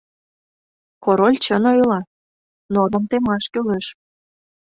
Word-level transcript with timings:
—Король 1.03 1.37
чын 1.45 1.63
ойла: 1.71 1.99
нормым 2.73 3.03
темаш 3.09 3.45
кӱлеш! 3.53 3.85